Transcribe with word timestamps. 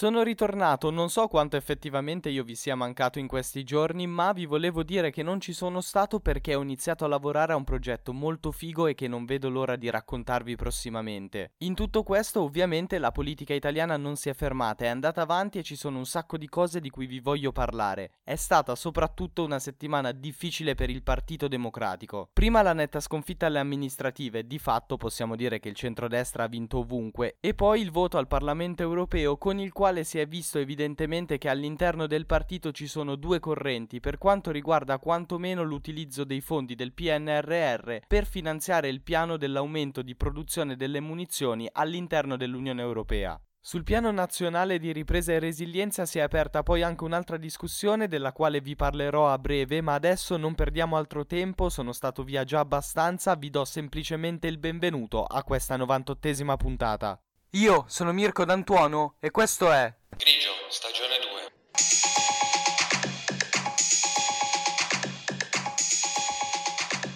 Sono 0.00 0.22
ritornato, 0.22 0.92
non 0.92 1.10
so 1.10 1.26
quanto 1.26 1.56
effettivamente 1.56 2.28
io 2.30 2.44
vi 2.44 2.54
sia 2.54 2.76
mancato 2.76 3.18
in 3.18 3.26
questi 3.26 3.64
giorni, 3.64 4.06
ma 4.06 4.30
vi 4.30 4.46
volevo 4.46 4.84
dire 4.84 5.10
che 5.10 5.24
non 5.24 5.40
ci 5.40 5.52
sono 5.52 5.80
stato 5.80 6.20
perché 6.20 6.54
ho 6.54 6.62
iniziato 6.62 7.04
a 7.04 7.08
lavorare 7.08 7.52
a 7.52 7.56
un 7.56 7.64
progetto 7.64 8.12
molto 8.12 8.52
figo 8.52 8.86
e 8.86 8.94
che 8.94 9.08
non 9.08 9.24
vedo 9.24 9.48
l'ora 9.48 9.74
di 9.74 9.90
raccontarvi 9.90 10.54
prossimamente. 10.54 11.54
In 11.64 11.74
tutto 11.74 12.04
questo, 12.04 12.42
ovviamente, 12.42 13.00
la 13.00 13.10
politica 13.10 13.54
italiana 13.54 13.96
non 13.96 14.14
si 14.14 14.28
è 14.28 14.34
fermata, 14.34 14.84
è 14.84 14.86
andata 14.86 15.22
avanti 15.22 15.58
e 15.58 15.64
ci 15.64 15.74
sono 15.74 15.98
un 15.98 16.06
sacco 16.06 16.36
di 16.36 16.48
cose 16.48 16.78
di 16.78 16.90
cui 16.90 17.06
vi 17.06 17.18
voglio 17.18 17.50
parlare. 17.50 18.12
È 18.22 18.36
stata 18.36 18.76
soprattutto 18.76 19.42
una 19.42 19.58
settimana 19.58 20.12
difficile 20.12 20.76
per 20.76 20.90
il 20.90 21.02
Partito 21.02 21.48
Democratico. 21.48 22.30
Prima 22.32 22.62
la 22.62 22.72
netta 22.72 23.00
sconfitta 23.00 23.46
alle 23.46 23.58
amministrative, 23.58 24.46
di 24.46 24.60
fatto 24.60 24.96
possiamo 24.96 25.34
dire 25.34 25.58
che 25.58 25.68
il 25.68 25.74
centrodestra 25.74 26.44
ha 26.44 26.48
vinto 26.48 26.78
ovunque, 26.78 27.38
e 27.40 27.52
poi 27.52 27.80
il 27.80 27.90
voto 27.90 28.16
al 28.16 28.28
Parlamento 28.28 28.84
europeo 28.84 29.36
con 29.36 29.58
il 29.58 29.72
quale 29.72 29.86
si 30.04 30.18
è 30.18 30.26
visto 30.26 30.58
evidentemente 30.58 31.38
che 31.38 31.48
all'interno 31.48 32.06
del 32.06 32.26
partito 32.26 32.70
ci 32.72 32.86
sono 32.86 33.16
due 33.16 33.40
correnti 33.40 34.00
per 34.00 34.18
quanto 34.18 34.50
riguarda 34.50 34.98
quantomeno 34.98 35.62
l'utilizzo 35.62 36.24
dei 36.24 36.40
fondi 36.40 36.74
del 36.74 36.92
PNRR 36.92 37.98
per 38.06 38.26
finanziare 38.26 38.88
il 38.88 39.00
piano 39.00 39.36
dell'aumento 39.36 40.02
di 40.02 40.14
produzione 40.14 40.76
delle 40.76 41.00
munizioni 41.00 41.68
all'interno 41.72 42.36
dell'Unione 42.36 42.82
Europea. 42.82 43.40
Sul 43.60 43.84
piano 43.84 44.10
nazionale 44.10 44.78
di 44.78 44.92
ripresa 44.92 45.32
e 45.32 45.38
resilienza 45.38 46.06
si 46.06 46.18
è 46.18 46.22
aperta 46.22 46.62
poi 46.62 46.82
anche 46.82 47.04
un'altra 47.04 47.36
discussione 47.36 48.08
della 48.08 48.32
quale 48.32 48.60
vi 48.60 48.76
parlerò 48.76 49.30
a 49.30 49.38
breve, 49.38 49.82
ma 49.82 49.94
adesso 49.94 50.36
non 50.36 50.54
perdiamo 50.54 50.96
altro 50.96 51.26
tempo, 51.26 51.68
sono 51.68 51.92
stato 51.92 52.22
via 52.22 52.44
già 52.44 52.60
abbastanza, 52.60 53.34
vi 53.34 53.50
do 53.50 53.64
semplicemente 53.64 54.46
il 54.46 54.58
benvenuto 54.58 55.24
a 55.24 55.42
questa 55.42 55.76
98esima 55.76 56.56
puntata. 56.56 57.20
Io 57.52 57.86
sono 57.88 58.12
Mirko 58.12 58.44
D'Antuono 58.44 59.14
e 59.20 59.30
questo 59.30 59.72
è 59.72 59.90
Grigio, 60.18 60.50
stagione 60.68 61.18
2. 61.18 61.50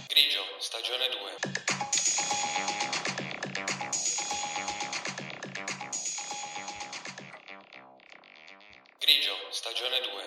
Grigio, 0.08 0.41
stagione 0.58 1.08
2. 1.11 1.36
Grigio, 9.00 9.33
stagione 9.50 10.00
2. 10.00 10.21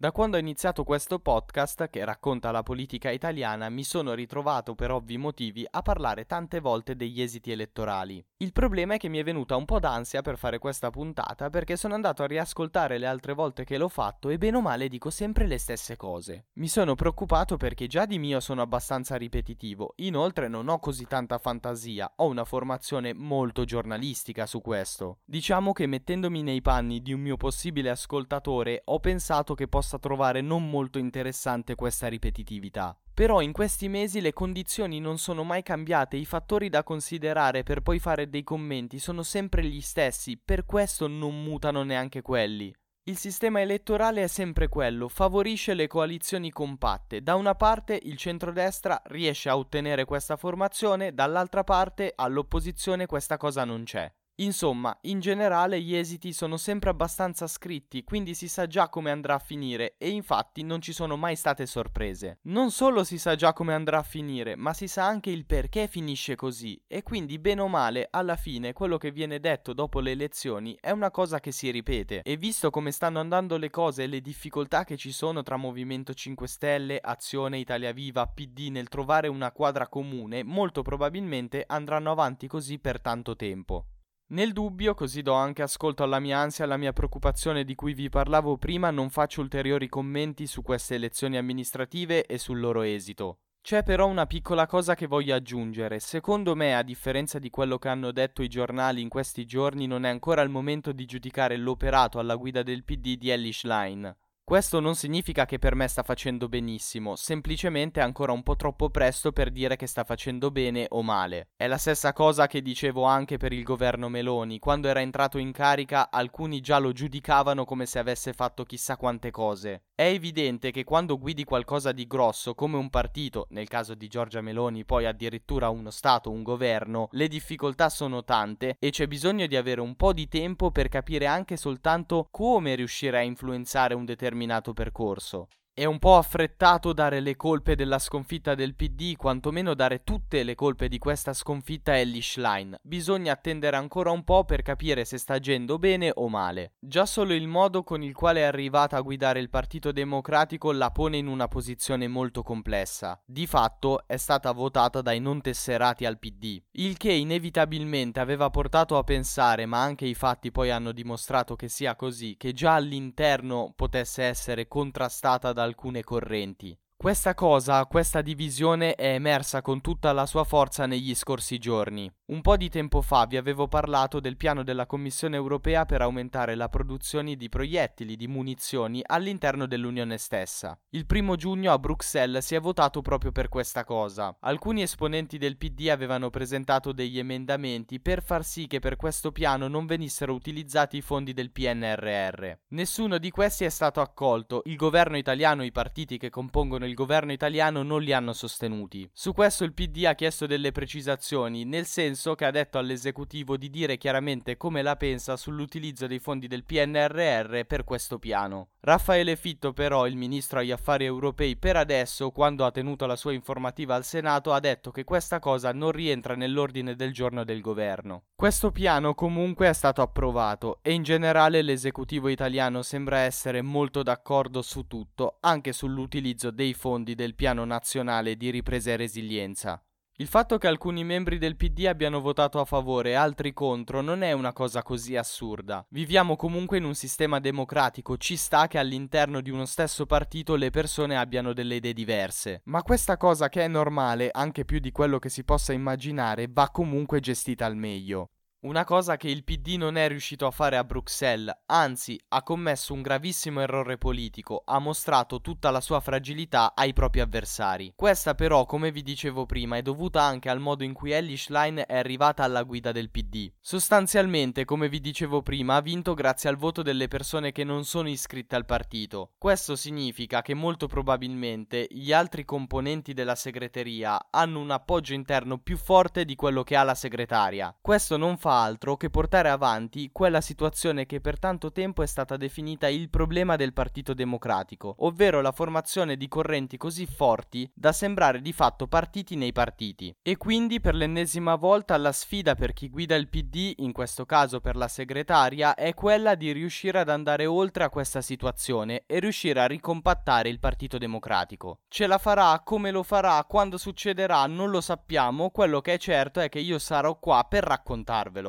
Da 0.00 0.12
quando 0.12 0.38
ho 0.38 0.40
iniziato 0.40 0.82
questo 0.82 1.18
podcast 1.18 1.90
che 1.90 2.06
racconta 2.06 2.50
la 2.50 2.62
politica 2.62 3.10
italiana 3.10 3.68
mi 3.68 3.84
sono 3.84 4.14
ritrovato 4.14 4.74
per 4.74 4.90
ovvi 4.90 5.18
motivi 5.18 5.66
a 5.70 5.82
parlare 5.82 6.24
tante 6.24 6.58
volte 6.58 6.96
degli 6.96 7.20
esiti 7.20 7.52
elettorali. 7.52 8.24
Il 8.38 8.52
problema 8.52 8.94
è 8.94 8.96
che 8.96 9.10
mi 9.10 9.18
è 9.18 9.22
venuta 9.22 9.56
un 9.56 9.66
po' 9.66 9.78
d'ansia 9.78 10.22
per 10.22 10.38
fare 10.38 10.58
questa 10.58 10.88
puntata 10.88 11.50
perché 11.50 11.76
sono 11.76 11.92
andato 11.92 12.22
a 12.22 12.26
riascoltare 12.26 12.96
le 12.96 13.06
altre 13.06 13.34
volte 13.34 13.64
che 13.64 13.76
l'ho 13.76 13.90
fatto 13.90 14.30
e 14.30 14.38
bene 14.38 14.56
o 14.56 14.62
male 14.62 14.88
dico 14.88 15.10
sempre 15.10 15.46
le 15.46 15.58
stesse 15.58 15.96
cose. 15.96 16.46
Mi 16.54 16.68
sono 16.68 16.94
preoccupato 16.94 17.58
perché 17.58 17.86
già 17.86 18.06
di 18.06 18.18
mio 18.18 18.40
sono 18.40 18.62
abbastanza 18.62 19.16
ripetitivo, 19.16 19.92
inoltre 19.96 20.48
non 20.48 20.68
ho 20.68 20.78
così 20.78 21.04
tanta 21.06 21.36
fantasia, 21.36 22.10
ho 22.16 22.26
una 22.26 22.46
formazione 22.46 23.12
molto 23.12 23.64
giornalistica 23.64 24.46
su 24.46 24.62
questo. 24.62 25.18
Diciamo 25.26 25.74
che 25.74 25.84
mettendomi 25.84 26.42
nei 26.42 26.62
panni 26.62 27.02
di 27.02 27.12
un 27.12 27.20
mio 27.20 27.36
possibile 27.36 27.90
ascoltatore 27.90 28.80
ho 28.86 28.98
pensato 28.98 29.52
che 29.52 29.68
possa 29.68 29.88
trovare 29.98 30.40
non 30.40 30.68
molto 30.70 30.98
interessante 30.98 31.74
questa 31.74 32.08
ripetitività. 32.08 32.96
Però 33.12 33.40
in 33.40 33.52
questi 33.52 33.88
mesi 33.88 34.20
le 34.20 34.32
condizioni 34.32 35.00
non 35.00 35.18
sono 35.18 35.44
mai 35.44 35.62
cambiate, 35.62 36.16
i 36.16 36.24
fattori 36.24 36.68
da 36.68 36.82
considerare 36.82 37.62
per 37.62 37.82
poi 37.82 37.98
fare 37.98 38.30
dei 38.30 38.42
commenti 38.42 38.98
sono 38.98 39.22
sempre 39.22 39.64
gli 39.64 39.80
stessi, 39.80 40.38
per 40.42 40.64
questo 40.64 41.06
non 41.06 41.42
mutano 41.42 41.82
neanche 41.82 42.22
quelli. 42.22 42.74
Il 43.04 43.16
sistema 43.16 43.60
elettorale 43.60 44.22
è 44.22 44.26
sempre 44.26 44.68
quello, 44.68 45.08
favorisce 45.08 45.74
le 45.74 45.86
coalizioni 45.86 46.50
compatte. 46.50 47.22
Da 47.22 47.34
una 47.34 47.54
parte 47.54 47.98
il 48.02 48.16
centrodestra 48.16 49.02
riesce 49.06 49.48
a 49.48 49.56
ottenere 49.56 50.04
questa 50.04 50.36
formazione, 50.36 51.12
dall'altra 51.12 51.64
parte 51.64 52.12
all'opposizione 52.14 53.06
questa 53.06 53.36
cosa 53.36 53.64
non 53.64 53.84
c'è. 53.84 54.10
Insomma, 54.40 54.96
in 55.02 55.20
generale 55.20 55.82
gli 55.82 55.94
esiti 55.94 56.32
sono 56.32 56.56
sempre 56.56 56.88
abbastanza 56.88 57.46
scritti, 57.46 58.04
quindi 58.04 58.34
si 58.34 58.48
sa 58.48 58.66
già 58.66 58.88
come 58.88 59.10
andrà 59.10 59.34
a 59.34 59.38
finire 59.38 59.96
e 59.98 60.08
infatti 60.08 60.62
non 60.62 60.80
ci 60.80 60.94
sono 60.94 61.18
mai 61.18 61.36
state 61.36 61.66
sorprese. 61.66 62.38
Non 62.44 62.70
solo 62.70 63.04
si 63.04 63.18
sa 63.18 63.34
già 63.34 63.52
come 63.52 63.74
andrà 63.74 63.98
a 63.98 64.02
finire, 64.02 64.56
ma 64.56 64.72
si 64.72 64.88
sa 64.88 65.04
anche 65.04 65.28
il 65.28 65.44
perché 65.44 65.88
finisce 65.88 66.36
così 66.36 66.80
e 66.86 67.02
quindi 67.02 67.38
bene 67.38 67.60
o 67.60 67.68
male 67.68 68.08
alla 68.10 68.36
fine 68.36 68.72
quello 68.72 68.96
che 68.96 69.10
viene 69.10 69.40
detto 69.40 69.74
dopo 69.74 70.00
le 70.00 70.12
elezioni 70.12 70.74
è 70.80 70.90
una 70.90 71.10
cosa 71.10 71.38
che 71.38 71.52
si 71.52 71.70
ripete 71.70 72.22
e 72.22 72.36
visto 72.38 72.70
come 72.70 72.92
stanno 72.92 73.20
andando 73.20 73.58
le 73.58 73.68
cose 73.68 74.04
e 74.04 74.06
le 74.06 74.22
difficoltà 74.22 74.84
che 74.84 74.96
ci 74.96 75.12
sono 75.12 75.42
tra 75.42 75.56
Movimento 75.56 76.14
5 76.14 76.48
Stelle, 76.48 76.98
Azione, 76.98 77.58
Italia 77.58 77.92
Viva, 77.92 78.26
PD 78.26 78.68
nel 78.70 78.88
trovare 78.88 79.28
una 79.28 79.52
quadra 79.52 79.86
comune, 79.86 80.42
molto 80.44 80.80
probabilmente 80.80 81.62
andranno 81.66 82.10
avanti 82.10 82.46
così 82.46 82.78
per 82.78 83.02
tanto 83.02 83.36
tempo. 83.36 83.84
Nel 84.32 84.52
dubbio, 84.52 84.94
così 84.94 85.22
do 85.22 85.32
anche 85.32 85.62
ascolto 85.62 86.04
alla 86.04 86.20
mia 86.20 86.38
ansia 86.38 86.62
e 86.62 86.66
alla 86.68 86.76
mia 86.76 86.92
preoccupazione 86.92 87.64
di 87.64 87.74
cui 87.74 87.94
vi 87.94 88.08
parlavo 88.08 88.58
prima, 88.58 88.92
non 88.92 89.10
faccio 89.10 89.40
ulteriori 89.40 89.88
commenti 89.88 90.46
su 90.46 90.62
queste 90.62 90.94
elezioni 90.94 91.36
amministrative 91.36 92.26
e 92.26 92.38
sul 92.38 92.60
loro 92.60 92.82
esito. 92.82 93.38
C'è 93.60 93.82
però 93.82 94.06
una 94.06 94.26
piccola 94.26 94.66
cosa 94.66 94.94
che 94.94 95.08
voglio 95.08 95.34
aggiungere. 95.34 95.98
Secondo 95.98 96.54
me, 96.54 96.76
a 96.76 96.84
differenza 96.84 97.40
di 97.40 97.50
quello 97.50 97.76
che 97.78 97.88
hanno 97.88 98.12
detto 98.12 98.42
i 98.42 98.48
giornali 98.48 99.02
in 99.02 99.08
questi 99.08 99.44
giorni, 99.44 99.88
non 99.88 100.04
è 100.04 100.08
ancora 100.08 100.42
il 100.42 100.48
momento 100.48 100.92
di 100.92 101.06
giudicare 101.06 101.56
l'operato 101.56 102.20
alla 102.20 102.36
guida 102.36 102.62
del 102.62 102.84
PD 102.84 103.16
di 103.16 103.30
Ellis 103.30 103.64
Line. 103.64 104.16
Questo 104.50 104.80
non 104.80 104.96
significa 104.96 105.46
che 105.46 105.60
per 105.60 105.76
me 105.76 105.86
sta 105.86 106.02
facendo 106.02 106.48
benissimo, 106.48 107.14
semplicemente 107.14 108.00
è 108.00 108.02
ancora 108.02 108.32
un 108.32 108.42
po' 108.42 108.56
troppo 108.56 108.90
presto 108.90 109.30
per 109.30 109.52
dire 109.52 109.76
che 109.76 109.86
sta 109.86 110.02
facendo 110.02 110.50
bene 110.50 110.86
o 110.88 111.04
male. 111.04 111.50
È 111.54 111.68
la 111.68 111.78
stessa 111.78 112.12
cosa 112.12 112.48
che 112.48 112.60
dicevo 112.60 113.04
anche 113.04 113.36
per 113.36 113.52
il 113.52 113.62
governo 113.62 114.08
Meloni, 114.08 114.58
quando 114.58 114.88
era 114.88 115.00
entrato 115.00 115.38
in 115.38 115.52
carica 115.52 116.10
alcuni 116.10 116.58
già 116.58 116.78
lo 116.78 116.90
giudicavano 116.90 117.64
come 117.64 117.86
se 117.86 118.00
avesse 118.00 118.32
fatto 118.32 118.64
chissà 118.64 118.96
quante 118.96 119.30
cose. 119.30 119.84
È 120.00 120.06
evidente 120.06 120.70
che 120.70 120.82
quando 120.82 121.18
guidi 121.18 121.44
qualcosa 121.44 121.92
di 121.92 122.06
grosso 122.06 122.54
come 122.54 122.78
un 122.78 122.88
partito, 122.88 123.48
nel 123.50 123.68
caso 123.68 123.94
di 123.94 124.08
Giorgia 124.08 124.40
Meloni 124.40 124.86
poi 124.86 125.04
addirittura 125.04 125.68
uno 125.68 125.90
Stato, 125.90 126.30
un 126.30 126.42
governo, 126.42 127.08
le 127.10 127.28
difficoltà 127.28 127.90
sono 127.90 128.24
tante 128.24 128.76
e 128.78 128.88
c'è 128.88 129.06
bisogno 129.06 129.46
di 129.46 129.56
avere 129.56 129.82
un 129.82 129.96
po' 129.96 130.14
di 130.14 130.26
tempo 130.26 130.70
per 130.70 130.88
capire 130.88 131.26
anche 131.26 131.58
soltanto 131.58 132.28
come 132.30 132.76
riuscire 132.76 133.18
a 133.18 133.20
influenzare 133.20 133.92
un 133.92 134.06
determinato 134.06 134.72
percorso. 134.72 135.48
È 135.80 135.86
un 135.86 135.98
po' 135.98 136.18
affrettato 136.18 136.92
dare 136.92 137.20
le 137.20 137.36
colpe 137.36 137.74
della 137.74 137.98
sconfitta 137.98 138.54
del 138.54 138.74
PD, 138.74 139.16
quantomeno 139.16 139.72
dare 139.72 140.04
tutte 140.04 140.42
le 140.42 140.54
colpe 140.54 140.88
di 140.88 140.98
questa 140.98 141.32
sconfitta 141.32 141.92
a 141.92 141.96
Ellie 141.96 142.20
Schlein. 142.20 142.76
Bisogna 142.82 143.32
attendere 143.32 143.78
ancora 143.78 144.10
un 144.10 144.22
po' 144.22 144.44
per 144.44 144.60
capire 144.60 145.06
se 145.06 145.16
sta 145.16 145.36
agendo 145.36 145.78
bene 145.78 146.10
o 146.14 146.28
male. 146.28 146.74
Già 146.78 147.06
solo 147.06 147.32
il 147.32 147.48
modo 147.48 147.82
con 147.82 148.02
il 148.02 148.12
quale 148.12 148.40
è 148.40 148.42
arrivata 148.42 148.98
a 148.98 149.00
guidare 149.00 149.40
il 149.40 149.48
Partito 149.48 149.90
Democratico 149.90 150.70
la 150.70 150.90
pone 150.90 151.16
in 151.16 151.28
una 151.28 151.48
posizione 151.48 152.08
molto 152.08 152.42
complessa. 152.42 153.18
Di 153.24 153.46
fatto 153.46 154.06
è 154.06 154.18
stata 154.18 154.52
votata 154.52 155.00
dai 155.00 155.18
non 155.18 155.40
tesserati 155.40 156.04
al 156.04 156.18
PD, 156.18 156.60
il 156.72 156.98
che 156.98 157.12
inevitabilmente 157.12 158.20
aveva 158.20 158.50
portato 158.50 158.98
a 158.98 159.02
pensare, 159.02 159.64
ma 159.64 159.80
anche 159.80 160.04
i 160.04 160.12
fatti 160.12 160.50
poi 160.50 160.68
hanno 160.68 160.92
dimostrato 160.92 161.56
che 161.56 161.68
sia 161.68 161.96
così, 161.96 162.36
che 162.36 162.52
già 162.52 162.74
all'interno 162.74 163.72
potesse 163.74 164.24
essere 164.24 164.68
contrastata 164.68 165.54
da 165.54 165.68
alcune 165.70 166.02
correnti. 166.02 166.76
Questa 167.00 167.32
cosa, 167.32 167.86
questa 167.86 168.20
divisione 168.20 168.94
è 168.94 169.14
emersa 169.14 169.62
con 169.62 169.80
tutta 169.80 170.12
la 170.12 170.26
sua 170.26 170.44
forza 170.44 170.84
negli 170.84 171.14
scorsi 171.14 171.56
giorni. 171.56 172.12
Un 172.26 172.42
po' 172.42 172.58
di 172.58 172.68
tempo 172.68 173.00
fa 173.00 173.24
vi 173.24 173.38
avevo 173.38 173.68
parlato 173.68 174.20
del 174.20 174.36
piano 174.36 174.62
della 174.62 174.84
Commissione 174.84 175.34
europea 175.34 175.86
per 175.86 176.02
aumentare 176.02 176.54
la 176.54 176.68
produzione 176.68 177.36
di 177.36 177.48
proiettili, 177.48 178.16
di 178.16 178.28
munizioni 178.28 179.00
all'interno 179.02 179.66
dell'Unione 179.66 180.18
stessa. 180.18 180.78
Il 180.90 181.06
primo 181.06 181.36
giugno 181.36 181.72
a 181.72 181.78
Bruxelles 181.78 182.44
si 182.44 182.54
è 182.54 182.60
votato 182.60 183.00
proprio 183.00 183.32
per 183.32 183.48
questa 183.48 183.82
cosa. 183.82 184.36
Alcuni 184.40 184.82
esponenti 184.82 185.38
del 185.38 185.56
PD 185.56 185.88
avevano 185.88 186.28
presentato 186.28 186.92
degli 186.92 187.18
emendamenti 187.18 187.98
per 187.98 188.22
far 188.22 188.44
sì 188.44 188.66
che 188.66 188.78
per 188.78 188.96
questo 188.96 189.32
piano 189.32 189.68
non 189.68 189.86
venissero 189.86 190.34
utilizzati 190.34 190.98
i 190.98 191.00
fondi 191.00 191.32
del 191.32 191.50
PNRR. 191.50 192.52
Nessuno 192.68 193.16
di 193.16 193.30
questi 193.30 193.64
è 193.64 193.70
stato 193.70 194.02
accolto, 194.02 194.60
il 194.66 194.76
governo 194.76 195.16
italiano 195.16 195.62
e 195.62 195.66
i 195.66 195.72
partiti 195.72 196.18
che 196.18 196.28
compongono 196.28 196.88
il 196.89 196.89
governo 196.94 197.32
italiano 197.32 197.82
non 197.82 198.02
li 198.02 198.12
hanno 198.12 198.32
sostenuti. 198.32 199.08
Su 199.12 199.32
questo 199.32 199.64
il 199.64 199.72
PD 199.74 200.04
ha 200.06 200.14
chiesto 200.14 200.46
delle 200.46 200.72
precisazioni, 200.72 201.64
nel 201.64 201.86
senso 201.86 202.34
che 202.34 202.44
ha 202.44 202.50
detto 202.50 202.78
all'esecutivo 202.78 203.56
di 203.56 203.70
dire 203.70 203.96
chiaramente 203.96 204.56
come 204.56 204.82
la 204.82 204.96
pensa 204.96 205.36
sull'utilizzo 205.36 206.06
dei 206.06 206.18
fondi 206.18 206.46
del 206.46 206.64
PNRR 206.64 207.64
per 207.66 207.84
questo 207.84 208.18
piano. 208.18 208.70
Raffaele 208.80 209.36
Fitto 209.36 209.72
però, 209.72 210.06
il 210.06 210.16
ministro 210.16 210.60
agli 210.60 210.70
affari 210.70 211.04
europei, 211.04 211.56
per 211.56 211.76
adesso, 211.76 212.30
quando 212.30 212.64
ha 212.64 212.70
tenuto 212.70 213.04
la 213.04 213.16
sua 213.16 213.32
informativa 213.32 213.94
al 213.94 214.04
Senato, 214.04 214.52
ha 214.52 214.60
detto 214.60 214.90
che 214.90 215.04
questa 215.04 215.38
cosa 215.38 215.72
non 215.72 215.92
rientra 215.92 216.34
nell'ordine 216.34 216.96
del 216.96 217.12
giorno 217.12 217.44
del 217.44 217.60
governo. 217.60 218.24
Questo 218.34 218.70
piano 218.70 219.14
comunque 219.14 219.68
è 219.68 219.74
stato 219.74 220.00
approvato 220.00 220.78
e 220.80 220.92
in 220.92 221.02
generale 221.02 221.60
l'esecutivo 221.60 222.28
italiano 222.28 222.80
sembra 222.80 223.18
essere 223.18 223.60
molto 223.60 224.02
d'accordo 224.02 224.62
su 224.62 224.86
tutto, 224.86 225.36
anche 225.40 225.72
sull'utilizzo 225.72 226.50
dei 226.50 226.72
fondi 226.80 227.14
del 227.14 227.34
piano 227.34 227.66
nazionale 227.66 228.36
di 228.36 228.48
ripresa 228.48 228.92
e 228.92 228.96
resilienza. 228.96 229.84
Il 230.16 230.26
fatto 230.26 230.56
che 230.56 230.66
alcuni 230.66 231.04
membri 231.04 231.36
del 231.36 231.56
PD 231.56 231.84
abbiano 231.86 232.20
votato 232.20 232.58
a 232.58 232.64
favore 232.64 233.10
e 233.10 233.14
altri 233.14 233.52
contro 233.52 234.00
non 234.00 234.22
è 234.22 234.32
una 234.32 234.54
cosa 234.54 234.82
così 234.82 235.14
assurda. 235.14 235.84
Viviamo 235.90 236.36
comunque 236.36 236.78
in 236.78 236.84
un 236.84 236.94
sistema 236.94 237.38
democratico, 237.38 238.16
ci 238.16 238.36
sta 238.36 238.66
che 238.66 238.78
all'interno 238.78 239.42
di 239.42 239.50
uno 239.50 239.66
stesso 239.66 240.06
partito 240.06 240.56
le 240.56 240.70
persone 240.70 241.18
abbiano 241.18 241.52
delle 241.52 241.76
idee 241.76 241.92
diverse. 241.92 242.62
Ma 242.64 242.82
questa 242.82 243.18
cosa 243.18 243.50
che 243.50 243.62
è 243.62 243.68
normale, 243.68 244.30
anche 244.32 244.64
più 244.64 244.78
di 244.78 244.90
quello 244.90 245.18
che 245.18 245.28
si 245.28 245.44
possa 245.44 245.74
immaginare, 245.74 246.48
va 246.50 246.70
comunque 246.70 247.20
gestita 247.20 247.66
al 247.66 247.76
meglio. 247.76 248.30
Una 248.62 248.84
cosa 248.84 249.16
che 249.16 249.30
il 249.30 249.42
PD 249.42 249.76
non 249.78 249.96
è 249.96 250.06
riuscito 250.06 250.44
a 250.44 250.50
fare 250.50 250.76
a 250.76 250.84
Bruxelles, 250.84 251.60
anzi 251.64 252.20
ha 252.28 252.42
commesso 252.42 252.92
un 252.92 253.00
gravissimo 253.00 253.62
errore 253.62 253.96
politico, 253.96 254.64
ha 254.66 254.78
mostrato 254.78 255.40
tutta 255.40 255.70
la 255.70 255.80
sua 255.80 256.00
fragilità 256.00 256.74
ai 256.74 256.92
propri 256.92 257.20
avversari. 257.20 257.94
Questa 257.96 258.34
però, 258.34 258.66
come 258.66 258.92
vi 258.92 259.02
dicevo 259.02 259.46
prima, 259.46 259.78
è 259.78 259.82
dovuta 259.82 260.20
anche 260.20 260.50
al 260.50 260.60
modo 260.60 260.84
in 260.84 260.92
cui 260.92 261.10
Ellie 261.12 261.38
Schlein 261.38 261.82
è 261.86 261.96
arrivata 261.96 262.44
alla 262.44 262.62
guida 262.62 262.92
del 262.92 263.08
PD. 263.08 263.50
Sostanzialmente, 263.58 264.66
come 264.66 264.90
vi 264.90 265.00
dicevo 265.00 265.40
prima, 265.40 265.76
ha 265.76 265.80
vinto 265.80 266.12
grazie 266.12 266.50
al 266.50 266.56
voto 266.56 266.82
delle 266.82 267.08
persone 267.08 267.52
che 267.52 267.64
non 267.64 267.86
sono 267.86 268.10
iscritte 268.10 268.56
al 268.56 268.66
partito. 268.66 269.30
Questo 269.38 269.74
significa 269.74 270.42
che 270.42 270.52
molto 270.52 270.86
probabilmente 270.86 271.86
gli 271.88 272.12
altri 272.12 272.44
componenti 272.44 273.14
della 273.14 273.36
segreteria 273.36 274.26
hanno 274.30 274.60
un 274.60 274.70
appoggio 274.70 275.14
interno 275.14 275.56
più 275.56 275.78
forte 275.78 276.26
di 276.26 276.34
quello 276.34 276.62
che 276.62 276.76
ha 276.76 276.82
la 276.82 276.94
segretaria. 276.94 277.74
Questo 277.80 278.18
non 278.18 278.36
fa 278.36 278.48
fa 278.50 278.64
altro 278.64 278.96
che 278.96 279.10
portare 279.10 279.48
avanti 279.48 280.10
quella 280.12 280.40
situazione 280.40 281.06
che 281.06 281.20
per 281.20 281.38
tanto 281.38 281.70
tempo 281.70 282.02
è 282.02 282.06
stata 282.06 282.36
definita 282.36 282.88
il 282.88 283.08
problema 283.08 283.54
del 283.54 283.72
Partito 283.72 284.12
Democratico, 284.12 284.96
ovvero 284.98 285.40
la 285.40 285.52
formazione 285.52 286.16
di 286.16 286.26
correnti 286.26 286.76
così 286.76 287.06
forti 287.06 287.70
da 287.72 287.92
sembrare 287.92 288.40
di 288.40 288.52
fatto 288.52 288.88
partiti 288.88 289.36
nei 289.36 289.52
partiti. 289.52 290.12
E 290.20 290.36
quindi 290.36 290.80
per 290.80 290.96
l'ennesima 290.96 291.54
volta 291.54 291.96
la 291.96 292.10
sfida 292.10 292.56
per 292.56 292.72
chi 292.72 292.90
guida 292.90 293.14
il 293.14 293.28
PD, 293.28 293.74
in 293.76 293.92
questo 293.92 294.26
caso 294.26 294.58
per 294.58 294.74
la 294.74 294.88
segretaria, 294.88 295.74
è 295.74 295.94
quella 295.94 296.34
di 296.34 296.50
riuscire 296.50 296.98
ad 296.98 297.08
andare 297.08 297.46
oltre 297.46 297.84
a 297.84 297.88
questa 297.88 298.20
situazione 298.20 299.04
e 299.06 299.20
riuscire 299.20 299.60
a 299.60 299.66
ricompattare 299.66 300.48
il 300.48 300.58
Partito 300.58 300.98
Democratico. 300.98 301.82
Ce 301.86 302.08
la 302.08 302.18
farà, 302.18 302.60
come 302.64 302.90
lo 302.90 303.04
farà, 303.04 303.44
quando 303.44 303.78
succederà, 303.78 304.44
non 304.46 304.70
lo 304.70 304.80
sappiamo, 304.80 305.50
quello 305.50 305.80
che 305.80 305.94
è 305.94 305.98
certo 305.98 306.40
è 306.40 306.48
che 306.48 306.58
io 306.58 306.80
sarò 306.80 307.16
qua 307.16 307.46
per 307.48 307.62
raccontarvelo. 307.62 308.39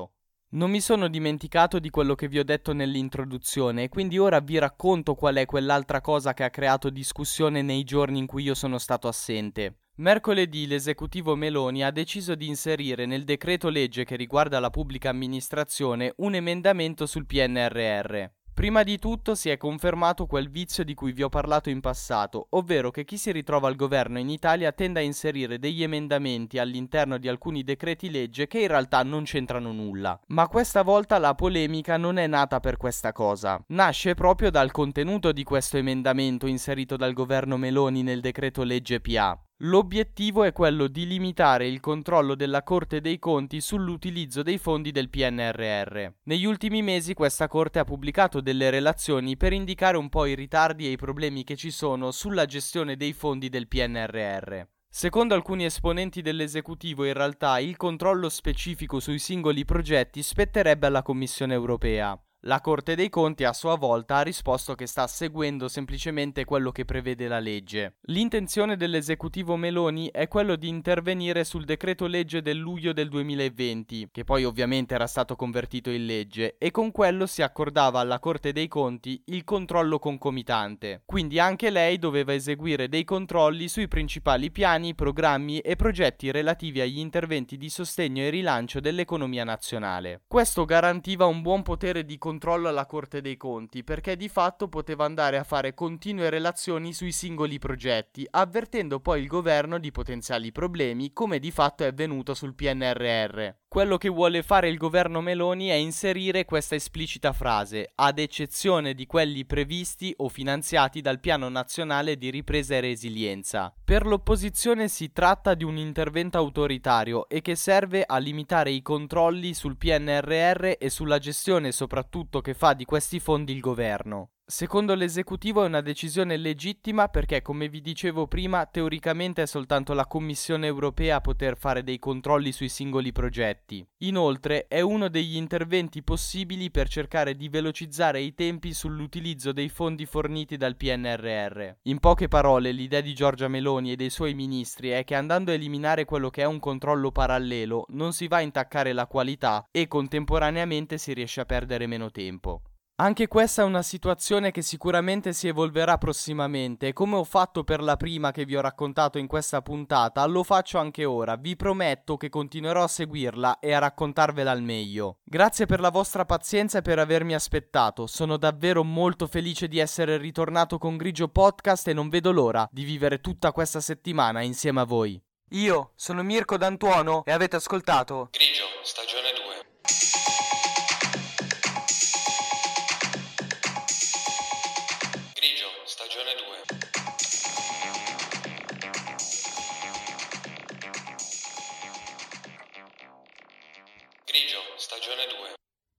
Non 0.54 0.70
mi 0.70 0.82
sono 0.82 1.08
dimenticato 1.08 1.80
di 1.80 1.90
quello 1.90 2.14
che 2.14 2.28
vi 2.28 2.38
ho 2.38 2.44
detto 2.44 2.74
nell'introduzione 2.74 3.84
e 3.84 3.90
quindi 3.90 4.18
ora 4.18 4.42
vi 4.42 4.58
racconto 4.58 5.16
qual 5.16 5.36
è 5.36 5.46
quell'altra 5.46 6.02
cosa 6.02 6.34
che 6.34 6.44
ha 6.44 6.50
creato 6.50 6.90
discussione 6.90 7.62
nei 7.62 7.86
giorni 7.86 8.20
in 8.20 8.26
cui 8.26 8.44
io 8.44 8.54
sono 8.54 8.78
stato 8.78 9.08
assente. 9.08 9.84
Mercoledì 9.96 10.68
l'esecutivo 10.68 11.36
Meloni 11.36 11.86
ha 11.86 11.92
deciso 11.92 12.36
di 12.36 12.48
inserire 12.48 13.06
nel 13.06 13.24
decreto 13.24 13.70
legge 13.70 14.04
che 14.04 14.18
riguarda 14.18 14.60
la 14.60 14.70
pubblica 14.70 15.08
amministrazione 15.08 16.14
un 16.18 16.36
emendamento 16.36 17.06
sul 17.06 17.26
PNRR. 17.26 18.26
Prima 18.54 18.84
di 18.84 19.00
tutto 19.00 19.34
si 19.34 19.50
è 19.50 19.56
confermato 19.58 20.26
quel 20.26 20.50
vizio 20.50 20.84
di 20.84 20.94
cui 20.94 21.14
vi 21.14 21.24
ho 21.24 21.30
parlato 21.30 21.70
in 21.70 21.80
passato, 21.80 22.48
ovvero 22.50 22.92
che 22.92 23.06
chi 23.06 23.18
si 23.18 23.32
ritrova 23.32 23.70
al 23.70 23.76
governo 23.76 24.20
in 24.20 24.30
Italia 24.30 24.72
tende 24.74 25.00
a 25.00 25.04
inserire 25.04 25.58
degli 25.58 25.82
emendamenti 25.82 26.60
all'interno 26.60 27.18
di 27.18 27.30
alcuni 27.30 27.64
decreti 27.64 28.12
legge 28.12 28.48
che 28.48 28.60
in 28.60 28.68
realtà 28.68 29.04
non 29.04 29.24
c'entrano 29.24 29.72
nulla. 29.72 30.20
Ma 30.28 30.48
questa 30.48 30.84
volta 30.84 31.18
la 31.18 31.34
polemica 31.34 31.96
non 31.96 32.18
è 32.18 32.28
nata 32.28 32.60
per 32.60 32.76
questa 32.78 33.14
cosa. 33.14 33.64
Nasce 33.68 34.16
proprio 34.16 34.52
dal 34.52 34.72
contenuto 34.72 35.32
di 35.32 35.44
questo 35.44 35.78
emendamento 35.78 36.46
inserito 36.46 36.98
dal 36.98 37.14
governo 37.14 37.56
Meloni 37.58 38.04
nel 38.04 38.20
decreto 38.20 38.64
legge 38.64 39.00
PA. 39.00 39.40
L'obiettivo 39.64 40.44
è 40.44 40.54
quello 40.54 40.88
di 40.88 41.06
limitare 41.06 41.68
il 41.68 41.80
controllo 41.80 42.34
della 42.34 42.64
Corte 42.64 43.00
dei 43.00 43.20
Conti 43.20 43.62
sull'utilizzo 43.62 44.42
dei 44.42 44.58
fondi 44.58 44.90
del 44.90 45.08
PNRR. 45.08 46.14
Negli 46.24 46.46
ultimi 46.46 46.82
mesi 46.82 47.14
questa 47.14 47.48
Corte 47.48 47.78
ha 47.78 47.84
pubblicato 47.84 48.42
delle 48.42 48.72
relazioni 48.72 49.38
per 49.38 49.54
indicare 49.54 49.98
un 49.98 50.10
po' 50.10 50.26
i 50.26 50.34
ritardi 50.34 50.88
e 50.88 50.92
i 50.92 50.98
problemi 50.98 51.44
che 51.44 51.56
ci 51.56 51.70
sono 51.70 52.10
sulla 52.10 52.48
gestione 52.48 52.96
dei 52.96 53.14
fondi 53.14 53.50
del 53.50 53.68
PNRR. 53.68 54.62
Secondo 54.90 55.36
alcuni 55.36 55.66
esponenti 55.66 56.24
dell'esecutivo, 56.24 57.06
in 57.06 57.14
realtà 57.14 57.60
il 57.60 57.78
controllo 57.78 58.30
specifico 58.30 59.00
sui 59.00 59.20
singoli 59.20 59.64
progetti 59.64 60.24
spetterebbe 60.24 60.88
alla 60.88 61.04
Commissione 61.04 61.54
europea. 61.54 62.20
La 62.46 62.60
Corte 62.60 62.96
dei 62.96 63.10
Conti 63.10 63.44
a 63.44 63.54
sua 63.54 63.76
volta 63.76 64.16
ha 64.16 64.22
risposto 64.24 64.74
che 64.74 64.88
sta 64.88 65.06
seguendo 65.06 65.68
semplicemente 65.68 66.44
quello 66.44 66.72
che 66.72 66.86
prevede 66.86 67.28
la 67.28 67.38
legge. 67.38 67.98
L'intenzione 68.06 68.78
dell'esecutivo 68.78 69.56
Meloni 69.56 70.10
è 70.12 70.28
quello 70.28 70.56
di 70.56 70.68
intervenire 70.68 71.44
sul 71.44 71.66
decreto 71.66 72.08
legge 72.08 72.42
del 72.42 72.58
luglio 72.58 72.94
del 72.94 73.10
2020, 73.10 74.10
che 74.12 74.24
poi 74.24 74.44
ovviamente 74.44 74.96
era 74.96 75.06
stato 75.06 75.36
convertito 75.36 75.92
in 75.92 76.08
legge, 76.08 76.56
e 76.58 76.72
con 76.72 76.90
quello 76.90 77.28
si 77.28 77.44
accordava 77.44 78.00
alla 78.00 78.18
Corte 78.18 78.54
dei 78.54 78.68
Conti 78.68 79.22
il 79.26 79.44
controllo 79.44 80.00
concomitante. 80.00 81.04
Quindi 81.06 81.38
anche 81.38 81.70
lei 81.70 82.00
doveva 82.00 82.34
eseguire 82.34 82.90
dei 82.90 83.04
controlli 83.04 83.68
sui 83.68 83.88
principali 83.88 84.50
piani, 84.50 84.96
programmi 84.96 85.60
e 85.60 85.76
progetti 85.76 86.32
relativi 86.32 86.82
agli 86.82 86.98
interventi 86.98 87.56
di 87.56 87.70
sostegno 87.70 88.24
e 88.24 88.32
rilancio 88.32 88.80
dell'economia 88.80 89.44
nazionale. 89.44 90.24
Questo 90.28 90.66
garantiva 90.66 91.28
un 91.28 91.44
buon 91.44 91.62
potere 91.62 92.04
di 92.04 92.18
controllo 92.18 92.30
controllo 92.32 92.70
alla 92.70 92.86
Corte 92.86 93.20
dei 93.20 93.36
Conti, 93.36 93.84
perché 93.84 94.16
di 94.16 94.30
fatto 94.30 94.70
poteva 94.70 95.04
andare 95.04 95.38
a 95.38 95.44
fare 95.44 95.74
continue 95.74 96.30
relazioni 96.30 96.94
sui 96.94 97.12
singoli 97.12 97.60
progetti, 97.60 98.26
avvertendo 98.30 99.02
poi 99.02 99.20
il 99.20 99.28
governo 99.28 99.78
di 99.78 99.92
potenziali 99.92 100.54
problemi, 100.54 101.12
come 101.12 101.40
di 101.40 101.52
fatto 101.52 101.84
è 101.84 101.88
avvenuto 101.88 102.34
sul 102.34 102.56
PNRR. 102.56 103.61
Quello 103.74 103.96
che 103.96 104.10
vuole 104.10 104.44
fare 104.44 104.68
il 104.68 104.76
governo 104.76 105.22
Meloni 105.22 105.68
è 105.68 105.76
inserire 105.76 106.44
questa 106.44 106.76
esplicita 106.76 107.32
frase, 107.32 107.90
ad 107.96 108.20
eccezione 108.20 108.94
di 108.94 109.06
quelli 109.06 109.46
previsti 109.46 110.14
o 110.18 110.28
finanziati 110.28 111.00
dal 111.00 111.22
Piano 111.22 111.48
Nazionale 111.48 112.18
di 112.18 112.30
Ripresa 112.32 112.76
e 112.76 112.82
Resilienza. 112.82 113.74
Per 113.82 114.06
l'opposizione 114.06 114.90
si 114.90 115.14
tratta 115.14 115.54
di 115.54 115.64
un 115.64 115.78
intervento 115.78 116.38
autoritario 116.38 117.30
e 117.30 117.40
che 117.40 117.56
serve 117.56 118.04
a 118.06 118.18
limitare 118.18 118.72
i 118.72 118.82
controlli 118.82 119.54
sul 119.54 119.78
PNRR 119.78 120.74
e 120.78 120.90
sulla 120.90 121.18
gestione 121.18 121.72
soprattutto 121.72 122.42
che 122.42 122.54
fa 122.54 122.74
di 122.74 122.84
questi 122.84 123.22
fondi 123.22 123.54
il 123.54 123.62
governo. 123.62 124.32
Secondo 124.52 124.96
l'esecutivo 124.96 125.64
è 125.64 125.68
una 125.68 125.80
decisione 125.80 126.36
legittima 126.36 127.08
perché, 127.08 127.42
come 127.42 127.70
vi 127.70 127.80
dicevo 127.80 128.28
prima, 128.28 128.66
teoricamente 128.66 129.44
è 129.44 129.46
soltanto 129.46 129.94
la 129.94 130.06
Commissione 130.06 130.68
europea 130.68 131.16
a 131.16 131.22
poter 131.22 131.56
fare 131.56 131.86
dei 131.86 132.00
controlli 132.00 132.52
sui 132.52 132.68
singoli 132.68 133.14
progetti. 133.14 133.88
Inoltre 134.00 134.68
è 134.68 134.82
uno 134.82 135.08
degli 135.08 135.38
interventi 135.38 136.04
possibili 136.04 136.70
per 136.70 136.90
cercare 136.90 137.38
di 137.38 137.48
velocizzare 137.48 138.20
i 138.20 138.34
tempi 138.34 138.74
sull'utilizzo 138.74 139.54
dei 139.54 139.70
fondi 139.70 140.06
forniti 140.06 140.58
dal 140.58 140.76
PNRR. 140.76 141.70
In 141.84 142.00
poche 142.00 142.28
parole, 142.28 142.74
l'idea 142.74 143.00
di 143.00 143.14
Giorgia 143.14 143.48
Meloni 143.48 143.94
e 143.94 143.96
dei 143.96 144.10
suoi 144.10 144.34
ministri 144.34 144.90
è 144.90 145.06
che 145.06 145.16
andando 145.16 145.52
a 145.52 145.54
eliminare 145.54 146.04
quello 146.04 146.30
che 146.30 146.42
è 146.42 146.46
un 146.46 146.60
controllo 146.60 147.14
parallelo 147.14 147.86
non 147.92 148.12
si 148.12 148.28
va 148.28 148.38
a 148.38 148.42
intaccare 148.42 148.92
la 148.92 149.08
qualità 149.08 149.66
e 149.72 149.88
contemporaneamente 149.88 150.98
si 150.98 151.14
riesce 151.14 151.40
a 151.40 151.46
perdere 151.46 151.88
meno 151.88 152.12
tempo. 152.12 152.64
Anche 153.02 153.28
questa 153.28 153.64
è 153.64 153.66
una 153.66 153.82
situazione 153.82 154.52
che 154.52 154.62
sicuramente 154.62 155.34
si 155.34 155.48
evolverà 155.48 155.98
prossimamente 155.98 156.90
e 156.90 156.94
come 156.94 157.16
ho 157.16 157.24
fatto 157.24 157.64
per 157.64 157.82
la 157.82 157.98
prima 157.98 158.30
che 158.30 158.46
vi 158.46 158.56
ho 158.56 158.62
raccontato 158.62 159.18
in 159.18 159.26
questa 159.26 159.64
puntata, 159.64 160.24
lo 160.28 160.44
faccio 160.44 160.78
anche 160.78 161.04
ora. 161.04 161.36
Vi 161.36 161.56
prometto 161.56 162.16
che 162.16 162.30
continuerò 162.30 162.84
a 162.84 162.88
seguirla 162.88 163.58
e 163.58 163.74
a 163.74 163.80
raccontarvela 163.80 164.52
al 164.52 164.62
meglio. 164.62 165.18
Grazie 165.24 165.66
per 165.66 165.80
la 165.80 165.90
vostra 165.90 166.26
pazienza 166.26 166.78
e 166.78 166.82
per 166.84 167.00
avermi 167.00 167.34
aspettato. 167.34 168.06
Sono 168.06 168.38
davvero 168.38 168.84
molto 168.84 169.26
felice 169.26 169.68
di 169.68 169.80
essere 169.80 170.18
ritornato 170.18 170.78
con 170.78 170.96
Grigio 170.96 171.28
Podcast 171.28 171.88
e 171.88 171.94
non 171.94 172.08
vedo 172.08 172.32
l'ora 172.32 172.70
di 172.72 172.84
vivere 172.84 173.20
tutta 173.20 173.52
questa 173.52 173.80
settimana 173.80 174.42
insieme 174.42 174.80
a 174.80 174.86
voi. 174.86 175.20
Io 175.54 175.94
sono 175.96 176.22
Mirko 176.22 176.56
D'Antuono 176.56 177.24
e 177.26 177.32
avete 177.32 177.56
ascoltato 177.56 178.30
Grigio, 178.32 178.64
stagione 178.84 179.11